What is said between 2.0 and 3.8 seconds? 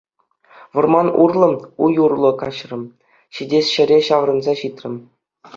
урлӑ каҫрӑм, ҫитес